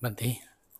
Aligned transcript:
Bante, 0.00 0.32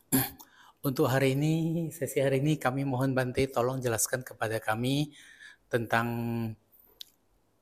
untuk 0.89 1.05
hari 1.05 1.37
ini, 1.37 1.93
sesi 1.93 2.25
hari 2.25 2.41
ini 2.41 2.57
kami 2.57 2.89
mohon 2.89 3.13
Bante 3.13 3.45
tolong 3.53 3.77
jelaskan 3.77 4.25
kepada 4.25 4.57
kami 4.57 5.13
tentang 5.69 6.09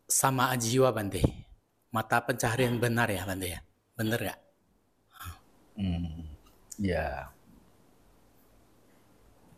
sama 0.07 0.55
jiwa 0.55 0.95
Bante. 0.95 1.19
Mata 1.91 2.23
pencaharian 2.23 2.79
benar 2.79 3.11
ya 3.11 3.27
Bante 3.27 3.47
ya? 3.51 3.61
Benar 3.99 4.19
gak? 4.23 4.41
Hmm, 5.75 6.31
ya. 6.79 7.27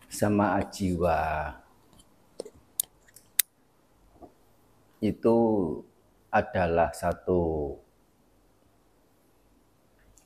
Sama 0.09 0.57
jiwa 0.73 1.52
itu 5.05 5.37
adalah 6.32 6.96
satu 6.96 7.77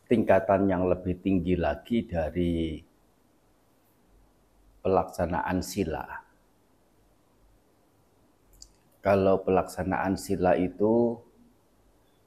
tingkatan 0.04 0.68
yang 0.68 0.84
lebih 0.84 1.16
tinggi 1.24 1.56
lagi 1.56 2.04
dari 2.04 2.76
pelaksanaan 4.84 5.58
sila. 5.64 6.04
Kalau 9.00 9.40
pelaksanaan 9.44 10.16
sila 10.16 10.56
itu 10.60 11.16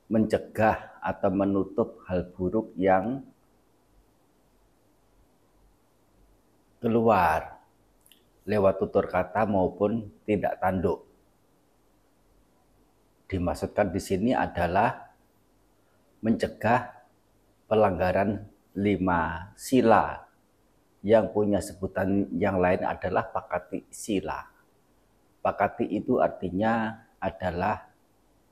mencegah 0.09 0.98
atau 1.02 1.30
menutup 1.34 2.02
hal 2.09 2.30
buruk 2.34 2.73
yang 2.77 3.21
keluar 6.82 7.62
lewat 8.48 8.79
tutur 8.79 9.05
kata 9.05 9.46
maupun 9.46 10.07
tidak 10.26 10.57
tanduk. 10.62 11.04
Dimaksudkan 13.27 13.91
di 13.91 13.99
sini 13.99 14.32
adalah 14.32 15.12
mencegah 16.23 16.96
pelanggaran 17.68 18.48
lima 18.73 19.51
sila 19.60 20.23
yang 21.04 21.29
punya 21.32 21.62
sebutan 21.62 22.32
yang 22.35 22.57
lain 22.57 22.82
adalah 22.84 23.29
pakati 23.29 23.85
sila. 23.91 24.43
Pakati 25.43 25.88
itu 25.88 26.20
artinya 26.20 27.05
adalah 27.21 27.88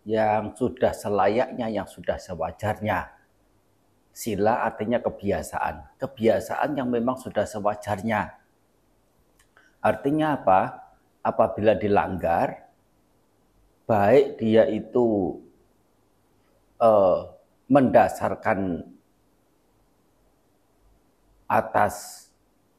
yang 0.05 0.53
sudah 0.53 0.93
selayaknya, 0.93 1.67
yang 1.67 1.89
sudah 1.89 2.16
sewajarnya. 2.16 3.11
Sila 4.16 4.63
artinya 4.63 5.02
kebiasaan. 5.02 5.99
Kebiasaan 5.99 6.77
yang 6.77 6.88
memang 6.88 7.19
sudah 7.19 7.43
sewajarnya. 7.43 8.39
Artinya 9.83 10.39
apa? 10.39 10.61
Apabila 11.25 11.73
dilanggar, 11.73 12.69
baik 13.89 14.38
dia 14.39 14.69
itu 14.69 15.36
eh, 16.80 17.19
mendasarkan 17.66 18.86
atas 21.45 22.25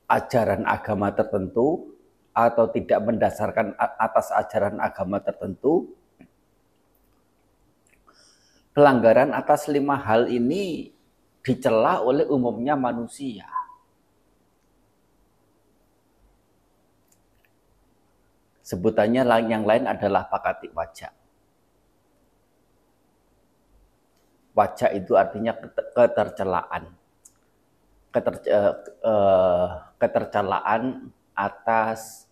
ajaran 0.06 0.62
agama 0.66 1.10
tertentu 1.14 1.94
atau 2.36 2.68
tidak 2.68 3.00
mendasarkan 3.00 3.72
atas 3.78 4.28
ajaran 4.34 4.76
agama 4.78 5.18
tertentu. 5.22 5.96
Pelanggaran 8.76 9.32
atas 9.32 9.72
lima 9.72 9.96
hal 9.96 10.28
ini 10.28 10.92
dicela 11.40 12.04
oleh 12.04 12.28
umumnya 12.28 12.76
manusia. 12.76 13.48
Sebutannya 18.60 19.22
yang 19.46 19.64
lain 19.64 19.86
adalah 19.88 20.28
pakatik 20.28 20.74
wajah. 20.76 21.14
Wajah 24.52 24.90
itu 24.92 25.14
artinya 25.16 25.54
ketercelaan 25.94 27.05
keter, 28.16 28.34
uh, 28.48 28.72
uh, 29.04 29.66
ketercelaan 30.00 31.12
atas 31.36 32.24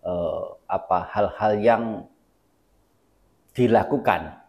uh, 0.00 0.56
apa 0.64 1.04
hal-hal 1.12 1.52
yang 1.60 1.84
dilakukan 3.52 4.40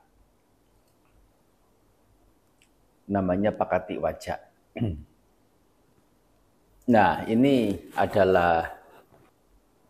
namanya 3.11 3.51
pakati 3.51 3.99
wajah. 3.99 4.39
Nah, 6.89 7.21
ini 7.29 7.77
adalah 7.93 8.65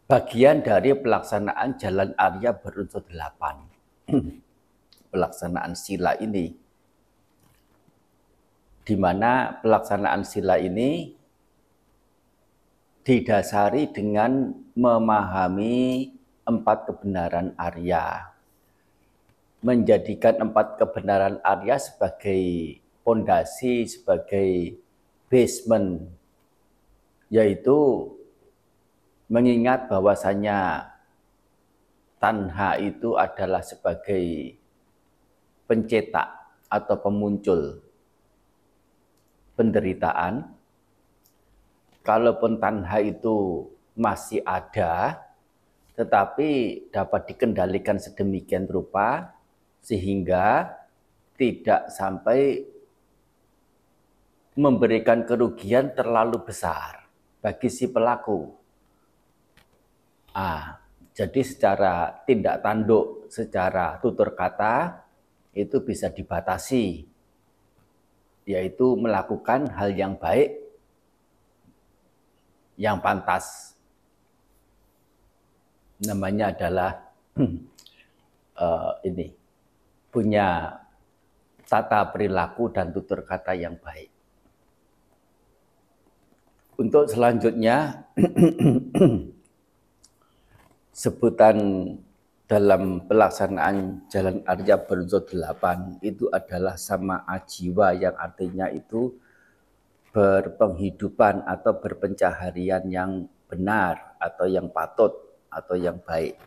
bagian 0.04 0.60
dari 0.60 0.92
pelaksanaan 0.92 1.80
jalan 1.80 2.12
Arya 2.20 2.52
berunsur 2.52 3.08
delapan. 3.08 3.56
pelaksanaan 5.16 5.80
sila 5.80 6.20
ini 6.20 6.54
di 8.90 8.98
mana 8.98 9.62
pelaksanaan 9.62 10.26
sila 10.26 10.58
ini 10.58 11.14
didasari 13.06 13.94
dengan 13.94 14.50
memahami 14.74 16.10
empat 16.42 16.90
kebenaran 16.90 17.54
Arya. 17.54 18.34
Menjadikan 19.62 20.42
empat 20.42 20.82
kebenaran 20.82 21.38
Arya 21.46 21.78
sebagai 21.78 22.42
pondasi, 23.06 23.86
sebagai 23.86 24.82
basement, 25.30 26.10
yaitu 27.30 28.10
mengingat 29.30 29.86
bahwasanya 29.86 30.90
tanha 32.18 32.82
itu 32.82 33.14
adalah 33.14 33.62
sebagai 33.62 34.58
pencetak 35.70 36.34
atau 36.66 36.98
pemuncul 36.98 37.89
penderitaan, 39.60 40.48
kalaupun 42.00 42.64
tanha 42.64 43.04
itu 43.04 43.68
masih 44.00 44.40
ada, 44.48 45.20
tetapi 46.00 46.48
dapat 46.96 47.36
dikendalikan 47.36 48.00
sedemikian 48.00 48.72
rupa 48.72 49.36
sehingga 49.84 50.80
tidak 51.36 51.92
sampai 51.92 52.64
memberikan 54.56 55.28
kerugian 55.28 55.92
terlalu 55.92 56.40
besar 56.48 57.04
bagi 57.44 57.68
si 57.68 57.92
pelaku. 57.92 58.48
Ah, 60.32 60.80
jadi 61.12 61.42
secara 61.44 62.24
tindak 62.24 62.64
tanduk, 62.64 63.28
secara 63.28 64.00
tutur 64.00 64.32
kata 64.32 65.04
itu 65.52 65.84
bisa 65.84 66.08
dibatasi 66.08 67.04
yaitu 68.50 68.98
melakukan 68.98 69.70
hal 69.78 69.94
yang 69.94 70.18
baik 70.18 70.58
yang 72.82 72.98
pantas. 72.98 73.78
Namanya 76.02 76.50
adalah 76.50 77.14
uh, 78.58 78.98
ini 79.10 79.30
punya 80.10 80.74
tata 81.70 82.10
perilaku 82.10 82.74
dan 82.74 82.90
tutur 82.90 83.22
kata 83.22 83.54
yang 83.54 83.78
baik. 83.78 84.10
Untuk 86.82 87.06
selanjutnya 87.06 88.08
sebutan 91.06 91.58
dalam 92.50 93.06
pelaksanaan 93.06 94.10
Jalan 94.10 94.42
Arya 94.42 94.82
berunsur 94.82 95.22
delapan 95.22 96.02
itu 96.02 96.26
adalah 96.34 96.82
sama 96.82 97.22
ajiwa 97.30 97.94
yang 97.94 98.18
artinya 98.18 98.66
itu 98.74 99.14
berpenghidupan 100.10 101.46
atau 101.46 101.78
berpencaharian 101.78 102.90
yang 102.90 103.30
benar 103.46 104.18
atau 104.18 104.50
yang 104.50 104.66
patut 104.74 105.14
atau 105.54 105.78
yang 105.78 106.02
baik. 106.02 106.42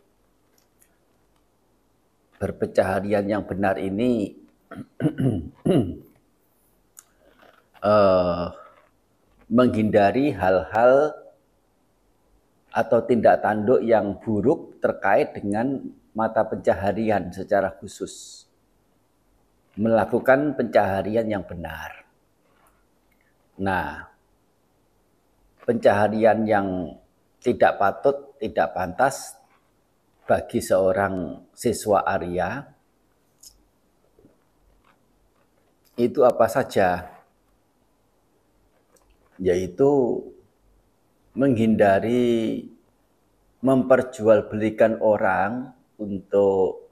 Berpencaharian 2.42 3.22
yang 3.22 3.46
benar 3.46 3.78
ini 3.78 4.34
uh, 7.78 8.50
menghindari 9.56 10.34
hal-hal 10.34 11.14
atau 12.72 12.98
tindak 13.04 13.44
tanduk 13.44 13.84
yang 13.84 14.16
buruk 14.18 14.80
terkait 14.80 15.36
dengan 15.36 15.92
mata 16.12 16.44
pencaharian 16.44 17.32
secara 17.32 17.72
khusus. 17.76 18.44
Melakukan 19.76 20.52
pencaharian 20.52 21.24
yang 21.24 21.44
benar. 21.48 22.04
Nah, 23.56 24.04
pencaharian 25.64 26.44
yang 26.44 26.68
tidak 27.40 27.80
patut, 27.80 28.36
tidak 28.36 28.76
pantas 28.76 29.36
bagi 30.28 30.60
seorang 30.60 31.48
siswa 31.56 32.04
Arya 32.04 32.72
itu 35.96 36.24
apa 36.24 36.46
saja? 36.48 37.08
Yaitu 39.36 40.22
menghindari 41.32 42.64
memperjualbelikan 43.62 45.00
orang 45.00 45.72
untuk 46.02 46.90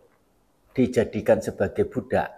dijadikan 0.70 1.42
sebagai 1.42 1.90
budak. 1.90 2.30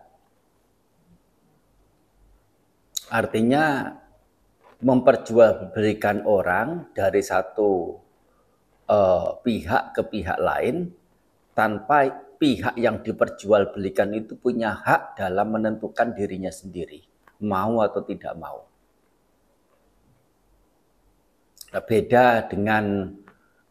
Artinya 3.12 3.92
memperjualbelikan 4.80 6.24
orang 6.24 6.90
dari 6.96 7.20
satu 7.20 8.00
uh, 8.88 9.28
pihak 9.44 9.92
ke 9.94 10.02
pihak 10.08 10.38
lain 10.40 10.90
tanpa 11.52 12.08
pihak 12.40 12.74
yang 12.80 13.04
diperjualbelikan 13.04 14.10
itu 14.16 14.34
punya 14.34 14.74
hak 14.74 15.20
dalam 15.20 15.54
menentukan 15.54 16.16
dirinya 16.16 16.50
sendiri, 16.50 17.04
mau 17.44 17.84
atau 17.84 18.02
tidak 18.02 18.34
mau. 18.34 18.66
Nah, 21.72 21.82
beda 21.84 22.50
dengan 22.50 23.14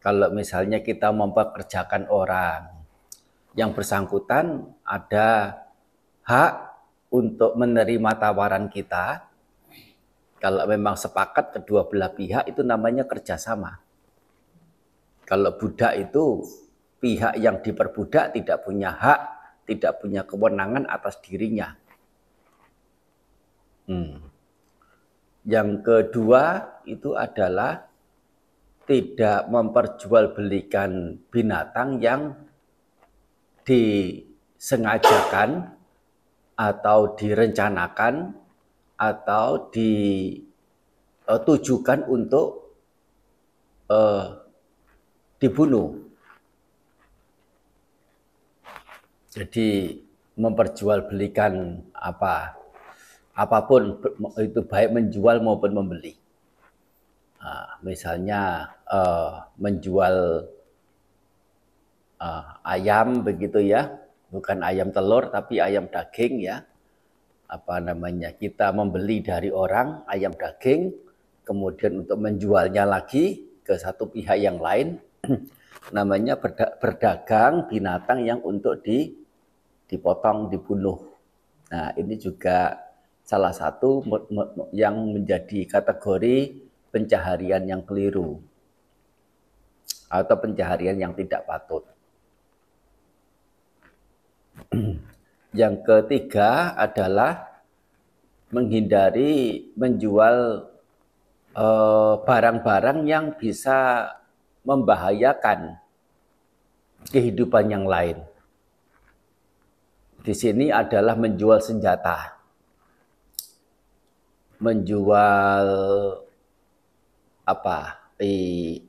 kalau 0.02 0.32
misalnya 0.34 0.80
kita 0.80 1.12
mempekerjakan 1.12 2.08
orang 2.08 2.81
yang 3.52 3.76
bersangkutan 3.76 4.72
ada 4.84 5.60
hak 6.24 6.52
untuk 7.12 7.54
menerima 7.58 8.10
tawaran 8.16 8.72
kita. 8.72 9.28
Kalau 10.40 10.66
memang 10.66 10.98
sepakat 10.98 11.60
kedua 11.60 11.86
belah 11.86 12.10
pihak 12.10 12.50
itu 12.50 12.66
namanya 12.66 13.06
kerjasama. 13.06 13.78
Kalau 15.22 15.54
budak 15.54 15.94
itu 15.96 16.42
pihak 16.98 17.38
yang 17.38 17.62
diperbudak 17.62 18.34
tidak 18.34 18.66
punya 18.66 18.90
hak, 18.90 19.20
tidak 19.70 20.02
punya 20.02 20.26
kewenangan 20.26 20.88
atas 20.90 21.22
dirinya. 21.22 21.78
Hmm. 23.86 24.18
Yang 25.46 25.70
kedua 25.82 26.42
itu 26.86 27.14
adalah 27.14 27.86
tidak 28.86 29.46
memperjualbelikan 29.46 31.22
binatang 31.30 32.02
yang 32.02 32.34
disengajakan 33.66 35.74
atau 36.58 37.14
direncanakan 37.16 38.34
atau 38.94 39.70
ditujukan 41.26 42.06
untuk 42.06 42.78
uh, 43.90 44.46
dibunuh. 45.42 45.98
Jadi 49.32 49.98
memperjualbelikan 50.36 51.80
apa 51.96 52.60
apa 53.32 53.58
pun 53.64 53.96
itu 54.36 54.60
baik 54.60 54.92
menjual 54.92 55.40
maupun 55.40 55.72
membeli. 55.72 56.20
Nah, 57.40 57.80
misalnya 57.80 58.70
uh, 58.86 59.48
menjual 59.56 60.46
uh, 62.22 62.62
ayam 62.62 63.26
begitu 63.26 63.58
ya, 63.58 63.90
bukan 64.30 64.62
ayam 64.62 64.94
telur 64.94 65.26
tapi 65.34 65.58
ayam 65.58 65.90
daging 65.90 66.46
ya. 66.46 66.62
Apa 67.50 67.82
namanya? 67.82 68.32
Kita 68.32 68.70
membeli 68.70 69.20
dari 69.20 69.50
orang 69.50 70.06
ayam 70.06 70.32
daging, 70.32 70.94
kemudian 71.42 72.06
untuk 72.06 72.22
menjualnya 72.22 72.86
lagi 72.86 73.50
ke 73.66 73.74
satu 73.74 74.08
pihak 74.08 74.38
yang 74.38 74.62
lain 74.62 74.98
namanya 75.96 76.38
berdagang 76.78 77.66
binatang 77.66 78.22
yang 78.22 78.38
untuk 78.46 78.80
di 78.80 79.10
dipotong, 79.90 80.48
dibunuh. 80.48 80.96
Nah, 81.68 81.92
ini 82.00 82.16
juga 82.16 82.80
salah 83.20 83.52
satu 83.52 84.00
yang 84.72 85.12
menjadi 85.12 85.68
kategori 85.68 86.64
pencaharian 86.88 87.68
yang 87.68 87.84
keliru 87.84 88.40
atau 90.08 90.36
pencaharian 90.40 90.96
yang 90.96 91.12
tidak 91.12 91.44
patut. 91.44 91.91
Yang 95.60 95.74
ketiga 95.84 96.72
adalah 96.76 97.62
menghindari 98.52 99.68
menjual 99.76 100.68
eh, 101.56 102.14
barang-barang 102.24 102.98
uh, 103.04 103.08
yang 103.08 103.32
bisa 103.36 104.08
membahayakan 104.64 105.76
kehidupan 107.08 107.72
yang 107.72 107.84
lain. 107.88 108.20
Di 110.22 110.32
sini 110.36 110.70
adalah 110.70 111.18
menjual 111.18 111.58
senjata, 111.58 112.38
menjual 114.62 115.66
apa? 117.42 117.98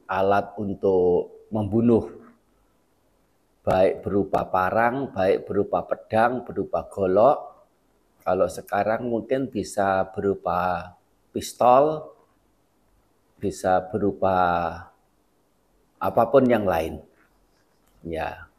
alat 0.05 0.53
untuk 0.61 1.49
membunuh 1.49 2.22
baik 3.63 4.03
berupa 4.03 4.43
parang, 4.43 5.15
baik 5.15 5.47
berupa 5.47 5.87
pedang, 5.87 6.43
berupa 6.43 6.83
golok. 6.91 7.63
Kalau 8.23 8.47
sekarang 8.47 9.07
mungkin 9.07 9.47
bisa 9.47 10.03
berupa 10.11 10.91
pistol, 11.31 12.11
bisa 13.39 13.79
berupa 13.87 14.35
apa 15.99 16.23
pun 16.27 16.43
yang 16.43 16.67
lain. 16.67 16.99
Ya, 18.03 18.51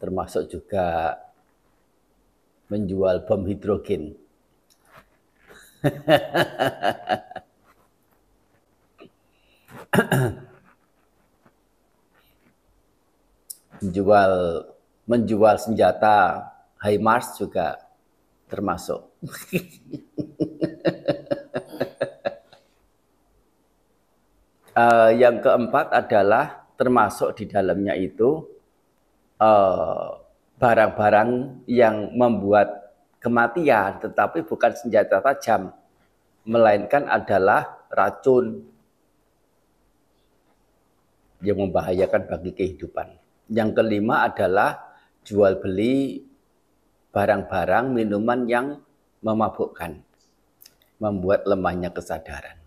termasuk 0.00 0.48
juga 0.48 1.20
menjual 2.72 3.28
bom 3.28 3.44
hidrogen. 3.44 4.16
menjual 13.82 14.32
menjual 15.06 15.56
senjata 15.56 16.50
HIMARS 16.82 17.38
juga 17.38 17.78
termasuk. 18.46 19.06
uh, 24.74 25.10
yang 25.22 25.38
keempat 25.42 25.86
adalah 25.94 26.66
termasuk 26.76 27.32
di 27.40 27.48
dalamnya 27.48 27.96
itu 27.96 28.44
eh, 29.40 30.08
barang-barang 30.60 31.30
uh, 31.32 31.64
yang 31.64 32.12
membuat 32.12 32.92
kematian, 33.16 33.96
tetapi 34.04 34.44
bukan 34.44 34.76
senjata 34.76 35.24
tajam, 35.24 35.72
melainkan 36.44 37.08
adalah 37.08 37.80
racun 37.88 38.60
yang 41.40 41.58
membahayakan 41.64 42.28
bagi 42.28 42.52
kehidupan. 42.52 43.08
Yang 43.46 43.70
kelima 43.78 44.26
adalah 44.26 44.98
jual 45.22 45.58
beli 45.62 46.22
barang-barang 47.14 47.84
minuman 47.94 48.40
yang 48.44 48.66
memabukkan, 49.22 50.02
membuat 51.00 51.48
lemahnya 51.48 51.90
kesadaran. 51.90 52.58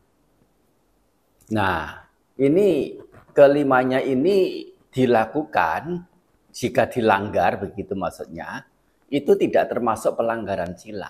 Nah, 1.54 2.10
ini 2.40 2.98
kelimanya 3.36 4.00
ini 4.02 4.70
dilakukan 4.90 6.06
jika 6.50 6.90
dilanggar 6.90 7.62
begitu 7.62 7.94
maksudnya, 7.94 8.66
itu 9.10 9.34
tidak 9.38 9.70
termasuk 9.70 10.18
pelanggaran 10.18 10.74
sila. 10.78 11.10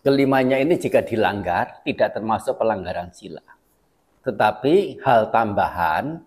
Kelimanya 0.00 0.56
ini 0.56 0.80
jika 0.80 1.04
dilanggar 1.04 1.84
tidak 1.84 2.16
termasuk 2.16 2.56
pelanggaran 2.56 3.12
sila. 3.12 3.44
Tetapi 4.20 5.00
hal 5.00 5.32
tambahan 5.32 6.20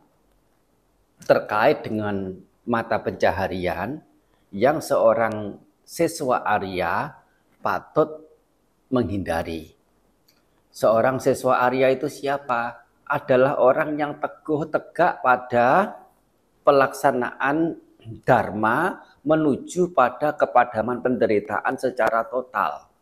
terkait 1.24 1.86
dengan 1.86 2.34
mata 2.66 2.98
pencaharian 3.00 4.02
yang 4.50 4.82
seorang 4.82 5.58
siswa 5.86 6.42
Arya 6.42 7.14
patut 7.62 8.24
menghindari. 8.90 9.74
Seorang 10.74 11.22
siswa 11.22 11.64
Arya 11.64 11.94
itu 11.94 12.10
siapa? 12.10 12.82
Adalah 13.04 13.62
orang 13.62 14.00
yang 14.00 14.18
teguh 14.18 14.66
tegak 14.74 15.22
pada 15.22 16.02
pelaksanaan 16.66 17.78
dharma 18.26 19.06
menuju 19.22 19.94
pada 19.94 20.34
kepadaman 20.34 21.00
penderitaan 21.04 21.78
secara 21.78 22.26
total 22.26 22.93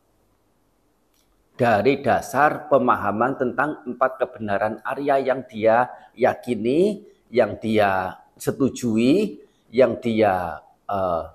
dari 1.61 2.01
dasar 2.01 2.65
pemahaman 2.73 3.37
tentang 3.37 3.85
empat 3.85 4.17
kebenaran 4.17 4.81
Arya 4.81 5.21
yang 5.21 5.45
dia 5.45 5.93
yakini, 6.17 7.05
yang 7.29 7.53
dia 7.61 8.17
setujui, 8.33 9.37
yang 9.69 10.01
dia 10.01 10.57
uh, 10.89 11.29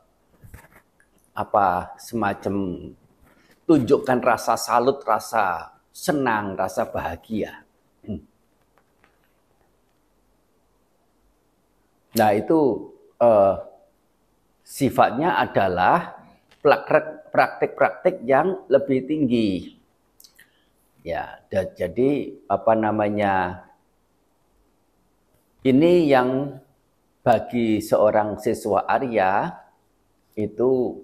apa 1.30 1.94
semacam 2.02 2.90
tunjukkan 3.70 4.18
rasa 4.18 4.58
salut, 4.58 4.98
rasa 5.06 5.78
senang, 5.94 6.58
rasa 6.58 6.90
bahagia. 6.90 7.62
Hmm. 8.02 8.26
Nah 12.18 12.34
itu 12.34 12.90
uh, 13.22 13.62
sifatnya 14.66 15.38
adalah 15.38 16.18
praktik-praktik 17.30 18.26
yang 18.26 18.66
lebih 18.66 19.06
tinggi 19.06 19.76
Ya, 21.06 21.38
jadi 21.78 22.34
apa 22.50 22.74
namanya? 22.74 23.62
Ini 25.62 26.02
yang 26.10 26.58
bagi 27.22 27.78
seorang 27.78 28.42
siswa 28.42 28.82
Arya 28.90 29.54
itu 30.34 30.98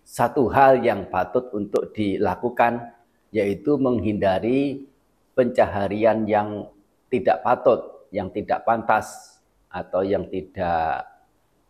satu 0.00 0.48
hal 0.48 0.80
yang 0.80 1.12
patut 1.12 1.52
untuk 1.52 1.92
dilakukan 1.92 2.96
yaitu 3.36 3.76
menghindari 3.76 4.88
pencaharian 5.36 6.24
yang 6.24 6.72
tidak 7.12 7.44
patut, 7.44 8.08
yang 8.16 8.32
tidak 8.32 8.64
pantas 8.64 9.36
atau 9.68 10.00
yang 10.00 10.24
tidak 10.32 11.04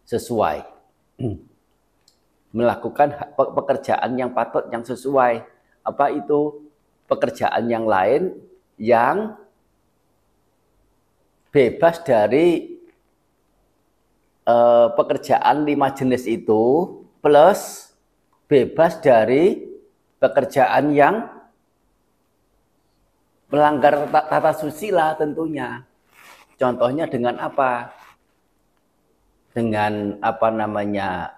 sesuai. 0.06 0.62
Melakukan 2.54 3.34
pekerjaan 3.34 4.14
yang 4.14 4.30
patut, 4.30 4.70
yang 4.70 4.86
sesuai. 4.86 5.51
Apa 5.82 6.10
itu? 6.14 6.62
Pekerjaan 7.10 7.68
yang 7.68 7.84
lain 7.84 8.32
yang 8.80 9.36
bebas 11.52 12.00
dari 12.00 12.80
uh, 14.48 14.88
pekerjaan 14.96 15.68
lima 15.68 15.92
jenis 15.92 16.24
itu 16.24 16.88
plus 17.20 17.92
bebas 18.48 18.96
dari 19.04 19.60
pekerjaan 20.16 20.96
yang 20.96 21.28
melanggar 23.52 24.08
tata 24.08 24.52
susila 24.56 25.12
tentunya. 25.12 25.84
Contohnya 26.56 27.04
dengan 27.04 27.36
apa? 27.36 27.92
Dengan 29.52 30.16
apa 30.24 30.48
namanya 30.48 31.36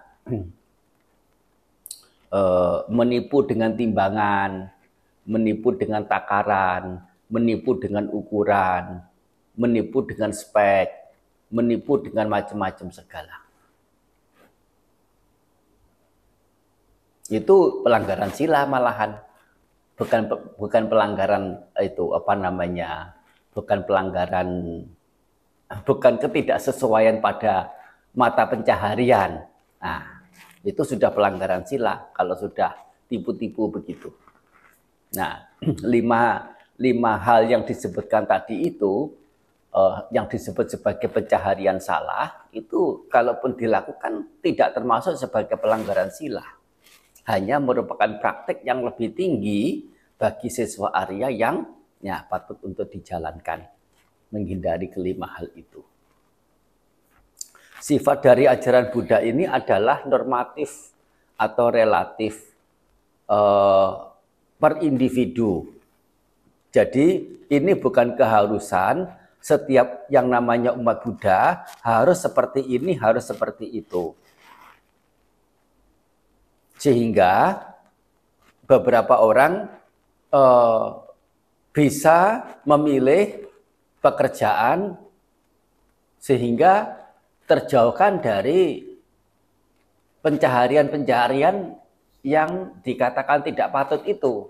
eh, 2.35 2.77
menipu 2.91 3.47
dengan 3.47 3.71
timbangan, 3.71 4.67
menipu 5.23 5.71
dengan 5.71 6.03
takaran, 6.03 6.99
menipu 7.31 7.79
dengan 7.79 8.11
ukuran, 8.11 8.99
menipu 9.55 10.03
dengan 10.03 10.35
spek, 10.35 10.91
menipu 11.49 12.03
dengan 12.03 12.27
macam-macam 12.27 12.91
segala. 12.91 13.39
Itu 17.31 17.81
pelanggaran 17.81 18.29
sila 18.35 18.69
malahan 18.69 19.17
bukan 19.95 20.27
bukan 20.59 20.83
pelanggaran 20.91 21.43
itu 21.79 22.11
apa 22.11 22.33
namanya 22.35 23.15
bukan 23.55 23.79
pelanggaran 23.87 24.49
bukan 25.87 26.13
ketidaksesuaian 26.19 27.23
pada 27.23 27.71
mata 28.11 28.43
pencaharian 28.43 29.47
nah 29.79 30.14
itu 30.65 30.81
sudah 30.81 31.13
pelanggaran 31.13 31.63
sila 31.63 32.09
kalau 32.11 32.33
sudah 32.33 32.73
tipu-tipu 33.05 33.69
begitu 33.69 34.09
nah 35.13 35.45
lima 35.93 36.51
lima 36.75 37.13
hal 37.21 37.47
yang 37.47 37.63
disebutkan 37.63 38.27
tadi 38.27 38.67
itu 38.67 39.13
uh, 39.71 40.09
yang 40.11 40.27
disebut 40.27 40.75
sebagai 40.75 41.07
pencaharian 41.07 41.79
salah 41.79 42.49
itu 42.51 43.07
kalaupun 43.07 43.55
dilakukan 43.55 44.41
tidak 44.43 44.75
termasuk 44.75 45.15
sebagai 45.15 45.55
pelanggaran 45.55 46.11
sila 46.11 46.43
hanya 47.25 47.57
merupakan 47.57 48.21
praktek 48.21 48.61
yang 48.65 48.85
lebih 48.85 49.13
tinggi 49.17 49.87
bagi 50.15 50.47
siswa 50.47 50.93
Arya 50.93 51.33
yang 51.33 51.65
ya 51.99 52.21
patut 52.29 52.61
untuk 52.61 52.87
dijalankan 52.93 53.65
menghindari 54.29 54.93
kelima 54.93 55.25
hal 55.33 55.49
itu. 55.57 55.81
Sifat 57.79 58.23
dari 58.23 58.47
ajaran 58.47 58.89
Buddha 58.89 59.19
ini 59.21 59.45
adalah 59.45 60.03
normatif 60.07 60.95
atau 61.35 61.67
relatif 61.69 62.55
eh, 63.27 63.89
per 64.55 64.73
individu. 64.81 65.67
Jadi 66.71 67.07
ini 67.51 67.71
bukan 67.75 68.15
keharusan 68.19 69.07
setiap 69.45 70.09
yang 70.09 70.25
namanya 70.25 70.73
umat 70.73 71.05
Buddha 71.05 71.69
harus 71.85 72.17
seperti 72.17 72.65
ini, 72.65 72.97
harus 72.97 73.29
seperti 73.29 73.69
itu. 73.69 74.17
Sehingga 76.81 77.61
beberapa 78.65 79.21
orang 79.21 79.69
uh, 80.33 81.05
bisa 81.69 82.41
memilih 82.65 83.45
pekerjaan 84.01 84.97
sehingga 86.17 87.04
terjauhkan 87.45 88.21
dari 88.21 88.81
pencaharian-pencaharian 90.25 91.77
yang 92.25 92.73
dikatakan 92.81 93.45
tidak 93.45 93.69
patut 93.69 94.01
itu. 94.09 94.49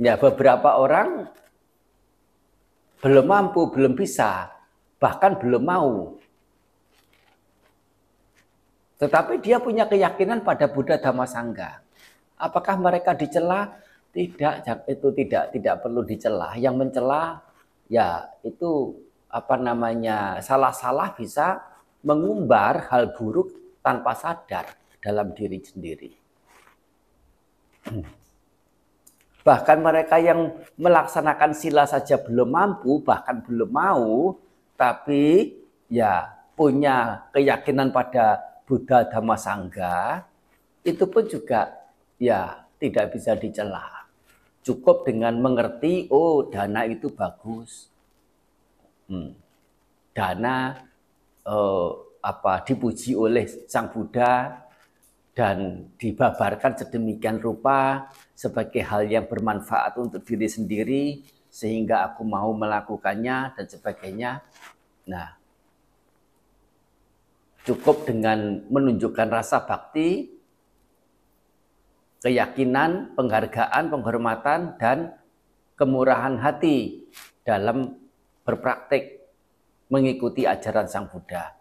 Ya, 0.00 0.16
beberapa 0.16 0.80
orang 0.80 1.28
belum 3.04 3.26
mampu, 3.28 3.68
belum 3.68 3.92
bisa, 3.92 4.48
bahkan 4.96 5.36
belum 5.36 5.60
mau. 5.60 6.16
Tetapi 9.00 9.40
dia 9.44 9.60
punya 9.60 9.84
keyakinan 9.84 10.40
pada 10.44 10.68
Buddha 10.68 10.96
Dhamma 10.96 11.28
Sangha. 11.28 11.84
Apakah 12.40 12.80
mereka 12.80 13.12
dicela? 13.12 13.76
Tidak, 14.10 14.66
itu 14.90 15.08
tidak 15.14 15.44
tidak 15.54 15.74
perlu 15.84 16.02
dicela. 16.02 16.56
Yang 16.56 16.74
mencela 16.80 17.40
ya 17.86 18.26
itu 18.42 18.96
apa 19.30 19.54
namanya 19.56 20.42
salah-salah 20.42 21.14
bisa 21.14 21.62
mengumbar 22.02 22.90
hal 22.90 23.14
buruk 23.14 23.78
tanpa 23.80 24.12
sadar 24.18 24.66
dalam 25.00 25.32
diri 25.32 25.58
sendiri. 25.62 26.10
Bahkan 29.40 29.78
mereka 29.80 30.20
yang 30.20 30.52
melaksanakan 30.76 31.56
sila 31.56 31.88
saja 31.88 32.20
belum 32.20 32.52
mampu, 32.52 33.00
bahkan 33.00 33.40
belum 33.40 33.70
mau, 33.72 34.36
tapi 34.76 35.56
ya 35.88 36.28
punya 36.52 37.24
keyakinan 37.32 37.88
pada 37.88 38.36
Buddha 38.68 39.08
Dhamma 39.08 39.40
Sangha, 39.40 40.28
itu 40.84 41.04
pun 41.08 41.24
juga 41.24 41.72
ya 42.20 42.68
tidak 42.76 43.16
bisa 43.16 43.32
dicela. 43.32 44.04
Cukup 44.60 45.08
dengan 45.08 45.40
mengerti, 45.40 46.04
oh 46.12 46.44
dana 46.52 46.84
itu 46.84 47.08
bagus. 47.08 47.88
Hmm. 49.10 49.34
Dana 50.14 50.78
eh, 51.42 51.90
apa 52.22 52.62
dipuji 52.62 53.18
oleh 53.18 53.50
Sang 53.66 53.90
Buddha 53.90 54.62
dan 55.34 55.88
dibabarkan 55.98 56.78
sedemikian 56.78 57.42
rupa 57.42 58.06
sebagai 58.38 58.86
hal 58.86 59.10
yang 59.10 59.26
bermanfaat 59.26 59.98
untuk 59.98 60.22
diri 60.22 60.46
sendiri 60.46 61.04
sehingga 61.50 62.06
aku 62.06 62.22
mau 62.22 62.54
melakukannya 62.54 63.58
dan 63.58 63.66
sebagainya. 63.66 64.30
Nah, 65.10 65.34
cukup 67.66 68.06
dengan 68.06 68.62
menunjukkan 68.70 69.28
rasa 69.28 69.66
bakti, 69.66 70.30
keyakinan, 72.22 73.16
penghargaan, 73.18 73.90
penghormatan, 73.90 74.60
dan 74.78 75.18
kemurahan 75.74 76.36
hati 76.38 77.08
dalam 77.42 77.99
berpraktik 78.50 79.22
mengikuti 79.86 80.42
ajaran 80.42 80.90
Sang 80.90 81.06
Buddha. 81.06 81.54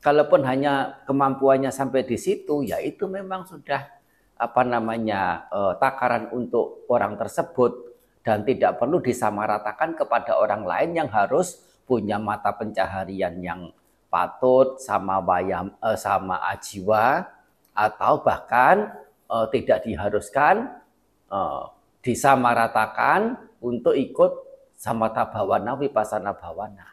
Kalaupun 0.00 0.46
hanya 0.46 1.02
kemampuannya 1.04 1.74
sampai 1.74 2.06
di 2.06 2.16
situ, 2.16 2.62
ya 2.62 2.78
itu 2.78 3.10
memang 3.10 3.44
sudah 3.44 3.90
apa 4.40 4.62
namanya 4.64 5.50
eh, 5.52 5.74
takaran 5.76 6.32
untuk 6.32 6.88
orang 6.88 7.18
tersebut 7.18 7.90
dan 8.24 8.46
tidak 8.46 8.80
perlu 8.80 9.02
disamaratakan 9.02 9.92
kepada 9.98 10.40
orang 10.40 10.64
lain 10.64 10.90
yang 11.04 11.10
harus 11.12 11.60
punya 11.84 12.16
mata 12.16 12.54
pencaharian 12.56 13.36
yang 13.42 13.68
patut 14.08 14.80
sama 14.80 15.20
bayam 15.20 15.76
eh, 15.84 15.98
sama 16.00 16.40
ajiwa 16.48 17.28
atau 17.76 18.24
bahkan 18.24 18.96
eh, 19.28 19.46
tidak 19.52 19.84
diharuskan 19.84 20.80
eh, 21.28 21.64
disamaratakan 22.00 23.36
untuk 23.60 23.92
ikut 23.92 24.49
samata 24.80 25.28
bawana 25.28 25.76
vipassana 25.76 26.32
bawana. 26.40 26.88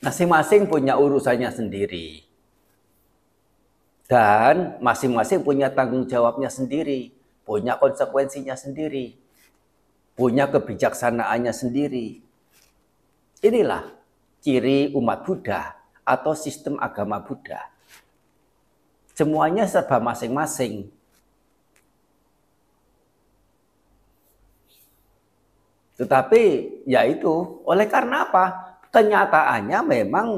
Masing-masing 0.00 0.64
punya 0.64 0.96
urusannya 0.96 1.52
sendiri. 1.52 2.24
Dan 4.08 4.80
masing-masing 4.80 5.44
punya 5.44 5.68
tanggung 5.68 6.08
jawabnya 6.08 6.48
sendiri, 6.48 7.10
punya 7.44 7.74
konsekuensinya 7.76 8.54
sendiri 8.54 9.26
punya 10.16 10.48
kebijaksanaannya 10.48 11.52
sendiri. 11.52 12.24
Inilah 13.44 13.84
ciri 14.40 14.90
umat 14.96 15.28
Buddha 15.28 15.76
atau 16.02 16.32
sistem 16.32 16.80
agama 16.80 17.20
Buddha. 17.20 17.68
Semuanya 19.12 19.68
serba 19.68 20.00
masing-masing. 20.00 20.88
Tetapi 25.96 26.42
ya 26.84 27.04
itu, 27.08 27.64
oleh 27.64 27.88
karena 27.88 28.28
apa? 28.28 28.44
Kenyataannya 28.92 29.80
memang 29.84 30.28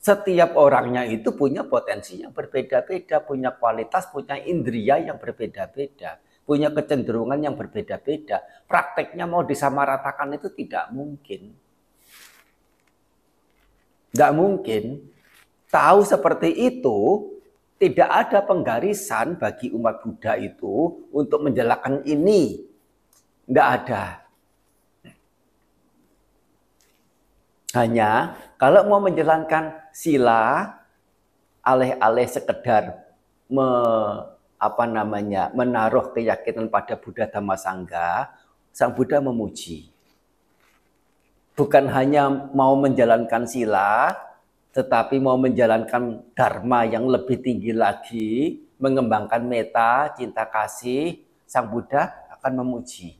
setiap 0.00 0.58
orangnya 0.58 1.06
itu 1.06 1.34
punya 1.34 1.62
potensi 1.66 2.18
yang 2.18 2.34
berbeda-beda, 2.34 3.22
punya 3.22 3.54
kualitas, 3.54 4.10
punya 4.10 4.38
indria 4.42 4.98
yang 4.98 5.18
berbeda-beda 5.18 6.18
punya 6.50 6.66
kecenderungan 6.74 7.38
yang 7.38 7.54
berbeda-beda. 7.54 8.42
Prakteknya 8.66 9.22
mau 9.30 9.46
disamaratakan 9.46 10.34
itu 10.34 10.50
tidak 10.50 10.90
mungkin. 10.90 11.54
Tidak 14.10 14.32
mungkin. 14.34 14.98
Tahu 15.70 16.02
seperti 16.02 16.50
itu, 16.50 17.30
tidak 17.78 18.10
ada 18.10 18.42
penggarisan 18.42 19.38
bagi 19.38 19.70
umat 19.70 20.02
Buddha 20.02 20.34
itu 20.34 21.06
untuk 21.14 21.46
menjelaskan 21.46 22.02
ini. 22.02 22.66
Tidak 23.46 23.68
ada. 23.70 24.19
Hanya 27.70 28.34
kalau 28.58 28.82
mau 28.90 28.98
menjalankan 28.98 29.78
sila, 29.94 30.74
alih-alih 31.62 32.26
sekedar 32.26 32.98
me, 33.46 33.68
apa 34.58 34.84
namanya 34.90 35.54
menaruh 35.54 36.10
keyakinan 36.10 36.66
pada 36.66 36.98
Buddha 36.98 37.30
Dhamma 37.30 37.54
Sangha, 37.54 38.34
Sang 38.74 38.90
Buddha 38.90 39.22
memuji. 39.22 39.86
Bukan 41.54 41.86
hanya 41.94 42.26
mau 42.50 42.74
menjalankan 42.74 43.46
sila, 43.46 44.18
tetapi 44.74 45.22
mau 45.22 45.38
menjalankan 45.38 46.34
dharma 46.34 46.86
yang 46.86 47.06
lebih 47.06 47.38
tinggi 47.38 47.70
lagi, 47.70 48.62
mengembangkan 48.82 49.46
meta, 49.46 50.10
cinta 50.18 50.42
kasih, 50.48 51.22
Sang 51.46 51.70
Buddha 51.70 52.10
akan 52.34 52.64
memuji. 52.64 53.14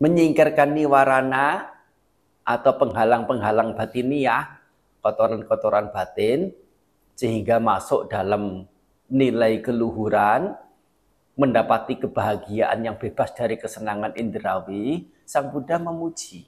Menyingkirkan 0.00 0.76
niwarana, 0.76 1.75
atau 2.46 2.72
penghalang-penghalang 2.78 3.74
batiniah, 3.74 4.62
kotoran-kotoran 5.02 5.90
batin, 5.90 6.54
sehingga 7.18 7.58
masuk 7.58 8.06
dalam 8.06 8.70
nilai 9.10 9.58
keluhuran, 9.58 10.54
mendapati 11.34 11.98
kebahagiaan 11.98 12.86
yang 12.86 12.96
bebas 12.96 13.34
dari 13.34 13.58
kesenangan 13.58 14.14
indrawi, 14.14 15.10
Sang 15.26 15.50
Buddha 15.50 15.76
memuji. 15.82 16.46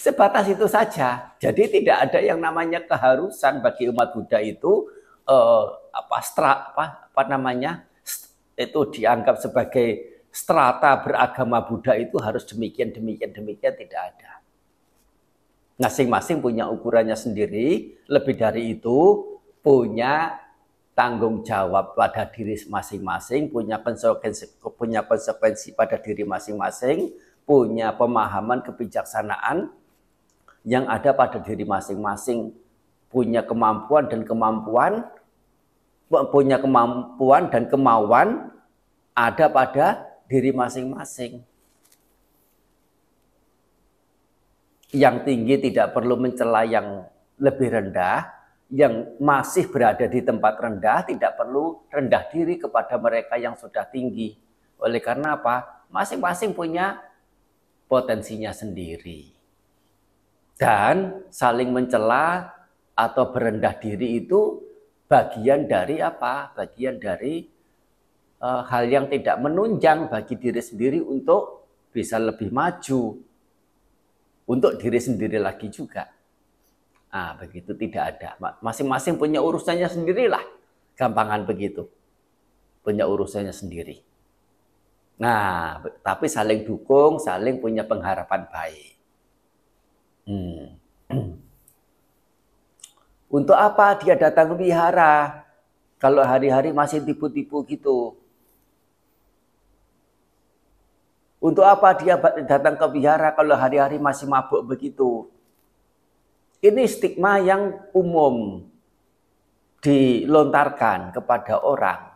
Sebatas 0.00 0.48
itu 0.48 0.64
saja. 0.64 1.36
Jadi 1.36 1.80
tidak 1.80 2.08
ada 2.08 2.20
yang 2.24 2.40
namanya 2.40 2.80
keharusan 2.80 3.60
bagi 3.60 3.88
umat 3.92 4.16
Buddha 4.16 4.40
itu 4.40 4.88
eh, 5.28 5.64
apa, 5.92 6.16
stra, 6.24 6.72
apa 6.72 7.04
apa 7.08 7.22
namanya 7.28 7.84
itu 8.58 8.80
dianggap 8.90 9.38
sebagai 9.40 10.13
strata 10.34 10.98
beragama 10.98 11.62
Buddha 11.62 11.94
itu 11.94 12.18
harus 12.18 12.42
demikian, 12.42 12.90
demikian, 12.90 13.30
demikian, 13.30 13.70
tidak 13.78 14.02
ada. 14.10 14.42
Masing-masing 15.78 16.42
punya 16.42 16.66
ukurannya 16.66 17.14
sendiri, 17.14 17.94
lebih 18.10 18.34
dari 18.34 18.74
itu 18.74 18.98
punya 19.62 20.42
tanggung 20.98 21.46
jawab 21.46 21.94
pada 21.94 22.26
diri 22.26 22.58
masing-masing, 22.66 23.46
punya 23.54 23.78
konsekuensi, 23.78 24.58
punya 24.74 25.06
konsekuensi 25.06 25.78
pada 25.78 26.02
diri 26.02 26.26
masing-masing, 26.26 27.14
punya 27.46 27.94
pemahaman 27.94 28.58
kebijaksanaan 28.66 29.70
yang 30.66 30.90
ada 30.90 31.14
pada 31.14 31.38
diri 31.38 31.62
masing-masing, 31.62 32.50
punya 33.06 33.46
kemampuan 33.46 34.10
dan 34.10 34.26
kemampuan, 34.26 35.06
punya 36.10 36.58
kemampuan 36.58 37.50
dan 37.50 37.70
kemauan 37.70 38.50
ada 39.14 39.46
pada 39.46 40.13
diri 40.34 40.50
masing-masing. 40.50 41.38
Yang 44.90 45.16
tinggi 45.22 45.70
tidak 45.70 45.94
perlu 45.94 46.18
mencela 46.18 46.66
yang 46.66 47.06
lebih 47.38 47.70
rendah, 47.70 48.34
yang 48.74 49.14
masih 49.22 49.70
berada 49.70 50.10
di 50.10 50.18
tempat 50.26 50.58
rendah 50.58 51.06
tidak 51.06 51.38
perlu 51.38 51.86
rendah 51.86 52.26
diri 52.34 52.58
kepada 52.58 52.98
mereka 52.98 53.38
yang 53.38 53.54
sudah 53.54 53.86
tinggi. 53.86 54.34
Oleh 54.82 54.98
karena 54.98 55.38
apa? 55.38 55.86
Masing-masing 55.94 56.50
punya 56.50 56.98
potensinya 57.86 58.50
sendiri. 58.50 59.30
Dan 60.58 61.26
saling 61.30 61.70
mencela 61.70 62.50
atau 62.94 63.30
berendah 63.30 63.74
diri 63.78 64.18
itu 64.22 64.62
bagian 65.06 65.66
dari 65.70 66.02
apa? 66.02 66.54
Bagian 66.54 66.98
dari 66.98 67.53
uh, 68.40 68.62
hal 68.66 68.88
yang 68.88 69.06
tidak 69.10 69.36
menunjang 69.38 70.08
bagi 70.08 70.34
diri 70.40 70.62
sendiri 70.62 70.98
untuk 71.04 71.68
bisa 71.94 72.18
lebih 72.18 72.50
maju 72.50 73.14
untuk 74.44 74.76
diri 74.76 75.00
sendiri 75.00 75.40
lagi 75.40 75.72
juga. 75.72 76.04
Nah, 77.14 77.38
begitu 77.38 77.72
tidak 77.78 78.18
ada. 78.18 78.30
Masing-masing 78.58 79.14
punya 79.16 79.38
urusannya 79.38 79.86
sendirilah. 79.86 80.42
Gampangan 80.98 81.46
begitu. 81.46 81.86
Punya 82.82 83.06
urusannya 83.06 83.54
sendiri. 83.54 84.02
Nah, 85.22 85.78
tapi 86.02 86.26
saling 86.26 86.66
dukung, 86.66 87.22
saling 87.22 87.62
punya 87.62 87.86
pengharapan 87.86 88.50
baik. 88.50 88.92
Hmm. 90.26 90.74
Untuk 93.38 93.56
apa 93.56 93.94
dia 94.02 94.18
datang 94.18 94.54
ke 94.54 94.66
wihara? 94.66 95.46
Kalau 96.02 96.26
hari-hari 96.26 96.74
masih 96.74 97.00
tipu-tipu 97.06 97.62
gitu. 97.64 98.18
Untuk 101.44 101.60
apa 101.60 101.92
dia 102.00 102.16
datang 102.48 102.80
ke 102.80 102.86
wihara 102.96 103.36
kalau 103.36 103.52
hari-hari 103.52 104.00
masih 104.00 104.24
mabuk 104.24 104.64
begitu? 104.64 105.28
Ini 106.64 106.88
stigma 106.88 107.36
yang 107.36 107.84
umum 107.92 108.64
dilontarkan 109.84 111.12
kepada 111.12 111.60
orang 111.60 112.14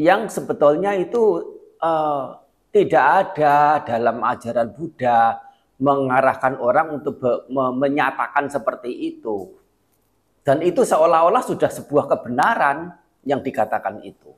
yang 0.00 0.32
sebetulnya 0.32 0.96
itu 0.96 1.44
uh, 1.82 2.40
tidak 2.72 3.04
ada 3.04 3.84
dalam 3.84 4.24
ajaran 4.24 4.72
Buddha 4.72 5.36
mengarahkan 5.76 6.56
orang 6.60 7.00
untuk 7.00 7.20
menyatakan 7.52 8.48
seperti 8.52 9.16
itu. 9.16 9.48
Dan 10.40 10.64
itu 10.64 10.84
seolah-olah 10.84 11.40
sudah 11.44 11.68
sebuah 11.72 12.08
kebenaran 12.08 12.96
yang 13.24 13.40
dikatakan 13.40 14.00
itu. 14.04 14.32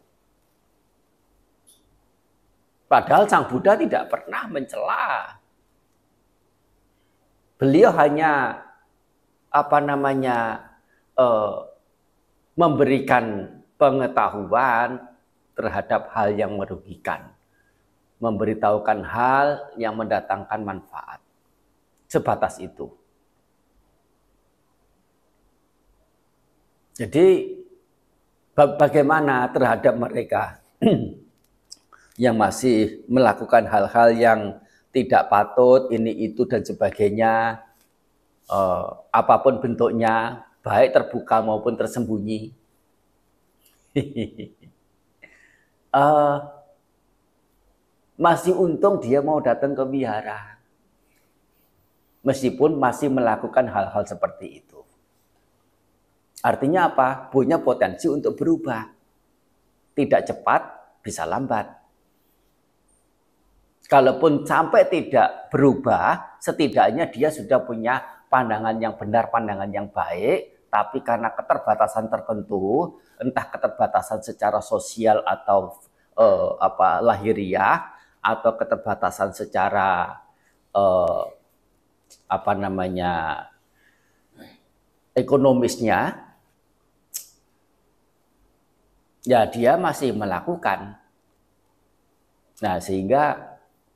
Padahal 2.93 3.25
Sang 3.25 3.49
Buddha 3.49 3.73
tidak 3.73 4.13
pernah 4.13 4.45
mencela. 4.53 5.41
Beliau 7.57 7.89
hanya 7.97 8.61
apa 9.49 9.81
namanya 9.81 10.61
uh, 11.17 11.73
memberikan 12.53 13.49
pengetahuan 13.81 15.09
terhadap 15.57 16.13
hal 16.13 16.37
yang 16.37 16.53
merugikan, 16.53 17.33
memberitahukan 18.21 19.01
hal 19.09 19.73
yang 19.81 19.97
mendatangkan 19.97 20.61
manfaat. 20.61 21.25
Sebatas 22.13 22.61
itu. 22.61 22.93
Jadi 26.93 27.57
bagaimana 28.53 29.49
terhadap 29.49 29.97
mereka 29.97 30.61
yang 32.23 32.39
masih 32.39 33.03
melakukan 33.11 33.67
hal-hal 33.67 34.15
yang 34.15 34.41
tidak 34.95 35.27
patut, 35.27 35.91
ini 35.91 36.31
itu 36.31 36.47
dan 36.47 36.63
sebagainya, 36.63 37.59
uh, 38.47 39.03
apa 39.11 39.43
pun 39.43 39.59
bentuknya, 39.59 40.47
baik 40.63 40.95
terbuka 40.95 41.43
maupun 41.43 41.75
tersembunyi. 41.75 42.55
uh, 45.91 46.39
masih 48.31 48.55
untung 48.55 49.03
dia 49.03 49.19
mau 49.19 49.43
datang 49.43 49.75
ke 49.75 49.83
wihara. 49.83 50.63
Meskipun 52.23 52.79
masih 52.79 53.11
melakukan 53.11 53.67
hal-hal 53.67 54.07
seperti 54.07 54.63
itu. 54.63 54.79
Artinya 56.39 56.87
apa? 56.87 57.35
Punya 57.35 57.59
potensi 57.59 58.07
untuk 58.07 58.39
berubah. 58.39 58.95
Tidak 59.99 60.23
cepat, 60.23 60.63
bisa 61.03 61.27
lambat. 61.27 61.82
Kalaupun 63.93 64.49
sampai 64.49 64.89
tidak 64.89 65.53
berubah, 65.53 66.41
setidaknya 66.41 67.13
dia 67.13 67.29
sudah 67.29 67.61
punya 67.61 68.01
pandangan 68.33 68.81
yang 68.81 68.97
benar, 68.97 69.29
pandangan 69.29 69.69
yang 69.69 69.93
baik, 69.93 70.65
tapi 70.73 71.05
karena 71.05 71.29
keterbatasan 71.37 72.09
tertentu, 72.09 72.97
entah 73.21 73.45
keterbatasan 73.53 74.25
secara 74.25 74.65
sosial 74.65 75.21
atau 75.29 75.77
eh, 76.17 76.51
apa 76.57 77.05
lahiriah 77.05 77.93
atau 78.25 78.57
keterbatasan 78.57 79.37
secara 79.37 80.17
eh, 80.73 81.23
apa 82.33 82.53
namanya 82.57 83.45
ekonomisnya, 85.13 86.33
ya 89.29 89.45
dia 89.53 89.77
masih 89.77 90.17
melakukan. 90.17 90.97
Nah, 92.65 92.81
sehingga 92.81 93.52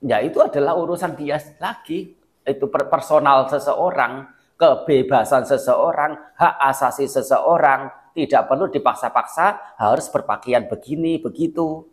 ya 0.06 0.22
itu 0.22 0.38
adalah 0.38 0.78
urusan 0.78 1.18
dia 1.18 1.36
lagi. 1.58 2.14
Itu 2.46 2.70
personal 2.70 3.50
seseorang, 3.50 4.30
kebebasan 4.54 5.42
seseorang, 5.44 6.14
hak 6.38 6.54
asasi 6.70 7.10
seseorang, 7.10 7.90
tidak 8.14 8.48
perlu 8.48 8.70
dipaksa-paksa 8.70 9.76
harus 9.76 10.06
berpakaian 10.08 10.64
begini, 10.70 11.18
begitu. 11.18 11.84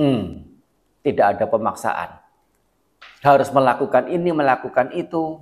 Hmm, 0.00 0.48
tidak 1.06 1.38
ada 1.38 1.46
pemaksaan. 1.46 2.10
harus 3.22 3.54
melakukan 3.54 4.10
ini, 4.10 4.34
melakukan 4.34 4.90
itu, 4.98 5.38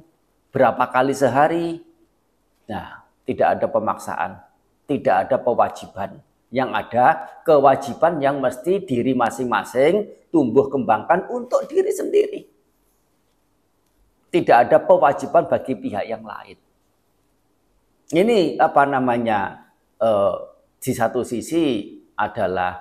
berapa 0.53 0.85
kali 0.93 1.17
sehari. 1.17 1.81
Nah, 2.69 3.09
tidak 3.25 3.57
ada 3.57 3.67
pemaksaan, 3.73 4.31
tidak 4.85 5.17
ada 5.25 5.37
kewajiban. 5.41 6.21
Yang 6.53 6.71
ada 6.77 7.07
kewajiban 7.41 8.21
yang 8.21 8.37
mesti 8.37 8.85
diri 8.85 9.17
masing-masing 9.17 10.13
tumbuh 10.31 10.71
kembangkan 10.71 11.27
untuk 11.29 11.67
diri 11.67 11.91
sendiri. 11.91 12.41
Tidak 14.31 14.57
ada 14.57 14.79
kewajiban 14.83 15.51
bagi 15.51 15.75
pihak 15.75 16.07
yang 16.07 16.23
lain. 16.23 16.59
Ini 18.11 18.59
apa 18.59 18.83
namanya? 18.87 19.71
Eh, 20.01 20.37
di 20.81 20.97
satu 20.97 21.21
sisi 21.21 21.93
adalah 22.17 22.73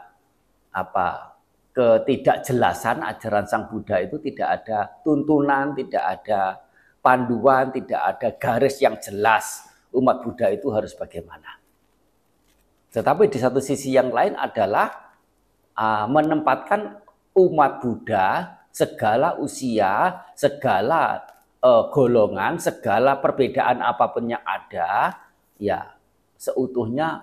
apa 0.71 1.35
ketidakjelasan 1.75 3.03
ajaran 3.03 3.43
Sang 3.43 3.67
Buddha 3.67 3.99
itu 3.99 4.17
tidak 4.23 4.63
ada 4.63 4.87
tuntunan, 5.03 5.75
tidak 5.75 6.03
ada 6.03 6.63
panduan, 7.03 7.75
tidak 7.75 7.99
ada 7.99 8.29
garis 8.39 8.79
yang 8.79 8.95
jelas 9.03 9.67
umat 9.91 10.21
Buddha 10.23 10.47
itu 10.53 10.69
harus 10.71 10.95
bagaimana. 10.95 11.59
Tetapi 12.89 13.29
di 13.29 13.37
satu 13.37 13.61
sisi 13.61 13.93
yang 13.93 14.09
lain 14.09 14.33
adalah 14.33 15.13
uh, 15.77 16.05
menempatkan 16.09 17.03
umat 17.35 17.81
Buddha 17.81 18.59
segala 18.69 19.35
usia, 19.41 20.23
segala 20.37 21.25
uh, 21.59 21.89
golongan, 21.91 22.61
segala 22.61 23.19
perbedaan 23.19 23.83
apa 23.83 24.09
pun 24.13 24.29
yang 24.29 24.43
ada, 24.45 25.19
ya 25.59 25.93
seutuhnya 26.39 27.19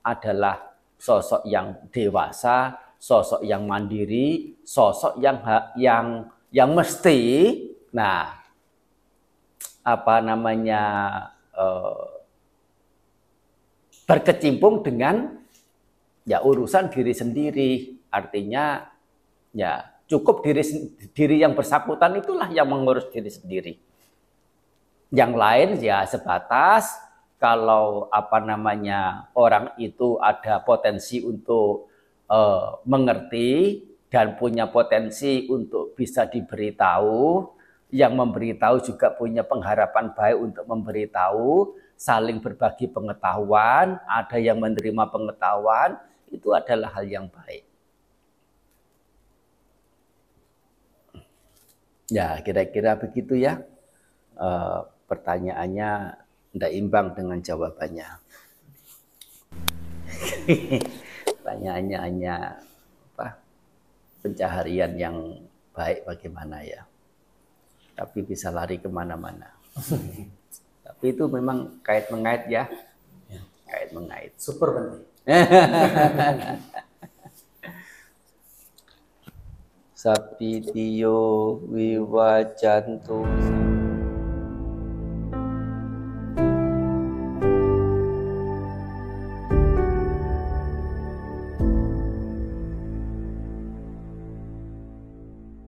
adalah 0.00 0.72
sosok 0.96 1.44
yang 1.44 1.76
dewasa, 1.92 2.78
sosok 2.96 3.44
yang 3.44 3.68
mandiri, 3.68 4.56
sosok 4.64 5.20
yang 5.20 5.36
yang 5.76 6.06
yang 6.48 6.70
mesti, 6.72 7.20
nah 7.92 8.32
apa 9.86 10.16
namanya 10.24 10.82
uh, 11.52 12.16
berkecimpung 14.08 14.82
dengan 14.82 15.36
ya 16.24 16.40
urusan 16.42 16.88
diri 16.88 17.12
sendiri. 17.12 17.70
Artinya 18.10 18.95
ya 19.56 19.96
cukup 20.04 20.44
diri 20.44 20.62
diri 21.16 21.40
yang 21.40 21.56
bersangkutan 21.56 22.20
itulah 22.20 22.52
yang 22.52 22.68
mengurus 22.68 23.08
diri 23.08 23.32
sendiri. 23.32 23.74
Yang 25.08 25.32
lain 25.32 25.68
ya 25.80 26.04
sebatas 26.04 26.92
kalau 27.40 28.12
apa 28.12 28.42
namanya 28.44 29.32
orang 29.32 29.72
itu 29.80 30.20
ada 30.20 30.60
potensi 30.60 31.24
untuk 31.24 31.88
uh, 32.28 32.80
mengerti 32.84 33.82
dan 34.06 34.38
punya 34.38 34.70
potensi 34.70 35.50
untuk 35.50 35.98
bisa 35.98 36.24
diberitahu, 36.30 37.42
yang 37.90 38.14
memberitahu 38.14 38.82
juga 38.82 39.12
punya 39.12 39.42
pengharapan 39.42 40.14
baik 40.14 40.38
untuk 40.38 40.64
memberitahu, 40.64 41.74
saling 41.98 42.38
berbagi 42.38 42.86
pengetahuan, 42.90 43.98
ada 44.06 44.38
yang 44.38 44.62
menerima 44.62 45.04
pengetahuan, 45.10 45.98
itu 46.30 46.54
adalah 46.54 46.94
hal 46.94 47.06
yang 47.06 47.26
baik. 47.30 47.66
Ya, 52.06 52.38
kira-kira 52.42 52.94
begitu 52.94 53.34
ya. 53.34 53.66
E, 54.38 54.48
pertanyaannya 55.10 55.90
tidak 56.54 56.72
imbang 56.72 57.06
dengan 57.18 57.38
jawabannya. 57.42 58.08
Pertanyaannya 61.26 61.98
hanya 61.98 62.34
apa? 63.14 63.42
Pencaharian 64.22 64.92
yang 64.94 65.16
baik 65.74 66.06
bagaimana 66.06 66.62
ya. 66.62 66.86
Tapi 67.98 68.22
bisa 68.22 68.54
lari 68.54 68.78
ke 68.78 68.86
mana-mana. 68.86 69.50
Tapi 70.86 71.04
itu 71.10 71.24
memang 71.26 71.82
kait 71.82 72.06
mengait 72.14 72.46
ya. 72.46 72.70
ya. 73.26 73.42
Kait 73.66 73.90
mengait. 73.90 74.30
Super 74.38 74.68
penting. 74.78 75.04
sapi 79.96 80.60
tiyo 80.60 81.18
viva 81.72 82.44